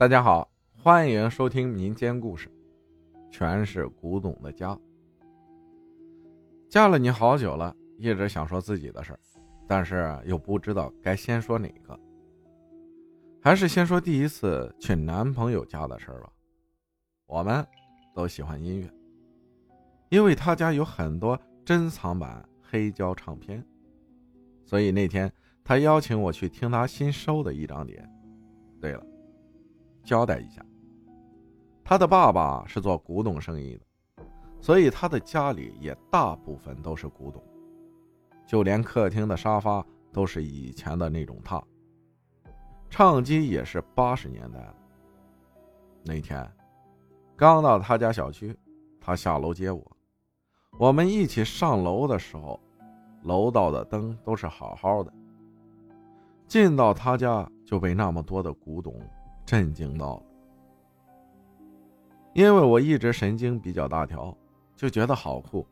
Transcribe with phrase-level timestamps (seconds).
[0.00, 0.50] 大家好，
[0.82, 2.50] 欢迎收听民间故事，
[3.30, 4.74] 全是古董的家。
[6.70, 9.20] 加了你好久了，一直想说自己的事儿，
[9.68, 12.00] 但是又不知道该先说哪个。
[13.42, 16.32] 还是先说第一次去男朋友家的事儿吧。
[17.26, 17.62] 我们
[18.14, 18.90] 都喜欢音乐，
[20.08, 23.62] 因为他家有很多珍藏版黑胶唱片，
[24.64, 25.30] 所以那天
[25.62, 28.02] 他邀请我去听他新收的一张碟。
[28.80, 29.06] 对了。
[30.02, 30.64] 交代一下，
[31.84, 34.24] 他的爸爸是做古董生意的，
[34.60, 37.42] 所以他的家里也大部分都是古董，
[38.46, 41.62] 就连客厅的沙发都是以前的那种榻，
[42.88, 44.74] 唱机也是八十年代的。
[46.02, 46.50] 那天
[47.36, 48.56] 刚到他家小区，
[49.00, 49.96] 他下楼接我，
[50.78, 52.58] 我们一起上楼的时候，
[53.22, 55.12] 楼道的灯都是好好的，
[56.46, 58.94] 进到他家就被那么多的古董。
[59.50, 60.22] 震惊到了，
[62.34, 64.32] 因为我一直神经比较大条，
[64.76, 65.66] 就觉得好酷，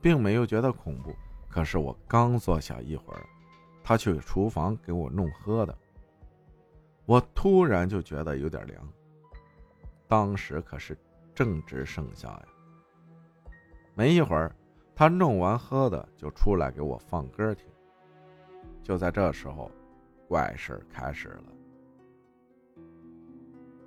[0.00, 1.12] 并没有觉得恐怖。
[1.48, 3.26] 可是我刚坐下一会儿，
[3.82, 5.76] 他去厨房给我弄喝的，
[7.04, 8.88] 我突然就觉得有点凉。
[10.06, 10.96] 当时可是
[11.34, 12.46] 正值盛夏呀。
[13.96, 14.54] 没一会儿，
[14.94, 17.66] 他弄完喝的就出来给我放歌听。
[18.84, 19.68] 就在这时候，
[20.28, 21.42] 怪事开始了。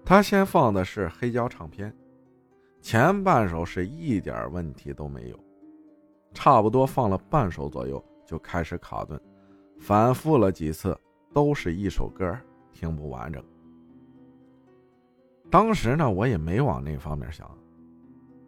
[0.09, 1.95] 他先放的是黑胶唱片，
[2.81, 5.39] 前半首是一点问题都没有，
[6.33, 9.21] 差不多放了半首左右就开始卡顿，
[9.77, 10.99] 反复了几次
[11.31, 12.35] 都是一首歌
[12.71, 13.39] 听不完整。
[15.51, 17.47] 当时呢，我也没往那方面想，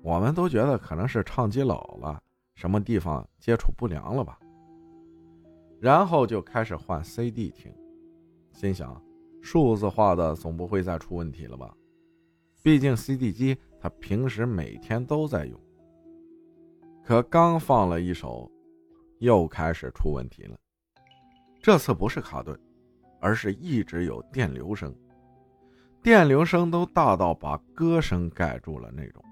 [0.01, 2.19] 我们都觉得可能是唱机老了，
[2.55, 4.39] 什么地方接触不良了吧。
[5.79, 7.71] 然后就开始换 CD 听，
[8.51, 8.99] 心想。
[9.41, 11.75] 数字化的总不会再出问题了吧？
[12.63, 15.59] 毕竟 CD 机他平时每天都在用。
[17.03, 18.49] 可刚放了一首，
[19.17, 20.55] 又开始出问题了。
[21.59, 22.57] 这次不是卡顿，
[23.19, 24.95] 而是一直有电流声，
[26.03, 29.23] 电流声都大到把歌声盖住了那种。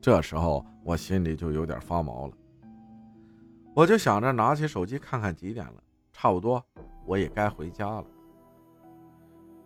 [0.00, 2.36] 这时候我心里就有点发毛了，
[3.74, 5.82] 我就想着拿起手机看看几点了，
[6.12, 6.62] 差不多
[7.04, 8.06] 我也该回家了。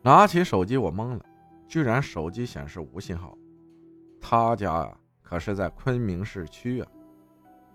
[0.02, 1.20] 拿起手机，我懵了，
[1.68, 3.36] 居然手机显示无信号。
[4.20, 6.88] 他家啊，可是在昆明市区啊，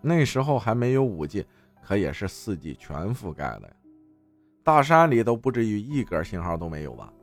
[0.02, 1.46] 那时候还没有五 G，
[1.84, 3.74] 可也是四 G 全覆盖的呀。
[4.64, 7.14] 大山里都不至于一根信号都没有吧？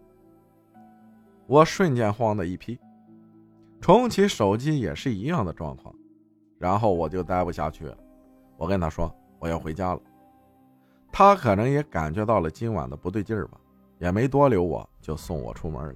[1.49, 2.79] 我瞬间慌的一批，
[3.81, 5.93] 重启手机也是一样的状况，
[6.59, 7.97] 然后我就待不下去了，
[8.57, 10.01] 我跟他说我要回家了。
[11.11, 13.59] 他可能也感觉到了今晚的不对劲儿吧。
[14.03, 15.95] 也没多留，我就送我出门了。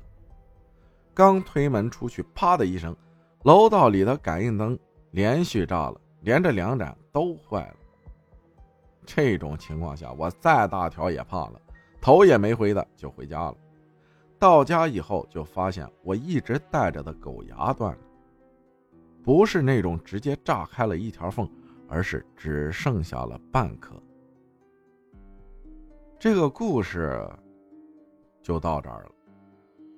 [1.12, 2.94] 刚推门出去，啪的一声，
[3.42, 4.78] 楼道里的感应灯
[5.10, 7.76] 连续炸了，连着两盏都坏了。
[9.04, 11.60] 这种情况下，我再大条也怕了，
[12.00, 13.56] 头也没回的就回家了。
[14.38, 18.00] 到家以后，就发现我一直带着的狗牙断了，
[19.24, 21.50] 不是那种直接炸开了一条缝，
[21.88, 24.00] 而是只剩下了半颗。
[26.20, 27.28] 这个故事。
[28.46, 29.10] 就到这儿了，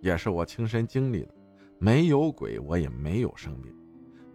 [0.01, 1.35] 也是我亲身经历的，
[1.79, 3.71] 没有鬼，我也没有生病。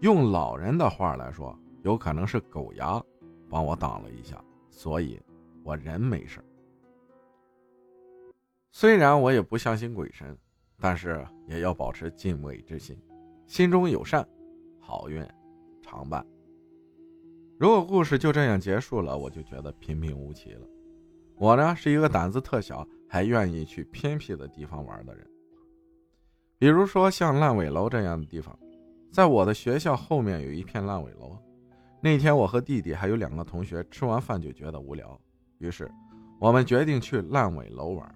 [0.01, 3.03] 用老人的话来说，有可能是狗牙
[3.49, 5.19] 帮我挡了一下，所以
[5.63, 6.39] 我人没事。
[8.71, 10.37] 虽然我也不相信鬼神，
[10.79, 12.95] 但是也要保持敬畏之心，
[13.47, 14.23] 心中有善，
[14.79, 15.27] 好运
[15.81, 16.23] 常伴。
[17.57, 20.67] 如果故事就这样结束了，我就觉得平平无奇了。
[21.35, 22.87] 我呢是一个胆子特小。
[23.13, 25.23] 还愿意去偏僻的地方玩的人，
[26.57, 28.57] 比如说像烂尾楼这样的地方，
[29.11, 31.37] 在我的学校后面有一片烂尾楼。
[32.01, 35.15] 那天我和弟弟还有两个同学吃完饭就觉得无聊，
[35.59, 35.87] 于是
[36.39, 38.15] 我们决定去烂尾楼玩。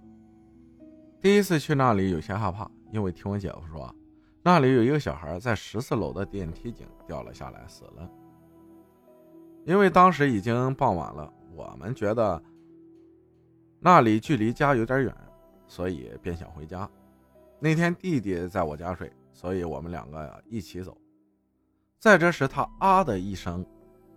[1.21, 3.93] 第一次去那里有些害怕，因为听我姐夫说，
[4.41, 8.09] 那里有一个小孩在十四楼的电梯井掉了下来死了。
[9.63, 12.41] 因为当时已经傍晚了，我们觉得。
[13.79, 15.15] 那里距离家有点远，
[15.67, 16.89] 所以便想回家。
[17.59, 20.97] 那天弟弟在我家睡，所以我们两个一起走。
[21.99, 23.65] 在这时，他啊的一声，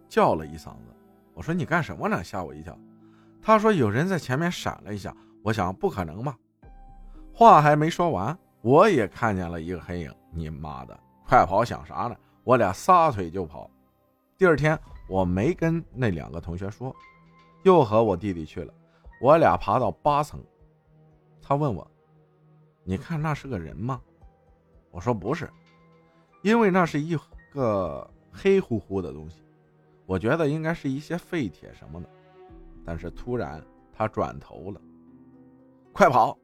[0.08, 0.94] 叫了一嗓子。
[1.34, 2.78] 我说：“你干什么呢？”吓我一跳。
[3.40, 6.36] 他说：“有人在前面闪了一下。”我想：“不可能吧？”
[7.32, 10.14] 话还没说完，我也看见了一个黑影。
[10.30, 11.64] 你妈的，快跑！
[11.64, 12.16] 想啥呢？
[12.44, 13.70] 我俩撒腿就跑。
[14.36, 14.78] 第二天，
[15.08, 16.94] 我没跟那两个同学说，
[17.62, 18.74] 又和我弟弟去了。
[19.20, 20.42] 我俩爬到八层，
[21.42, 21.86] 他问我
[22.82, 24.00] ：“你看那是个人吗？”
[24.90, 25.48] 我说：“不是，
[26.42, 27.16] 因为那是一
[27.52, 29.42] 个黑乎乎的东西，
[30.06, 32.08] 我觉得应该是一些废铁什么的。”
[32.84, 33.62] 但是突然
[33.92, 34.80] 他转头了，
[35.92, 36.36] 快跑！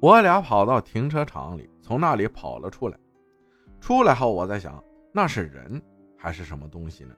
[0.00, 2.98] 我俩跑到停车场里，从那里跑了出来。
[3.80, 4.82] 出来后，我在想，
[5.12, 5.80] 那是人
[6.18, 7.14] 还是什么东西呢？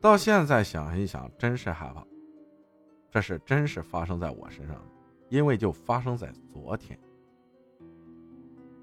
[0.00, 2.06] 到现在想一想，真是害怕。
[3.12, 4.82] 这是真是发生在我身上的，
[5.28, 6.98] 因为就发生在昨天。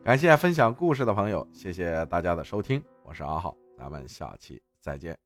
[0.04, 5.18] 感谢分享故事的朋友，谢谢大家的收听，我是阿浩，咱们下期再见。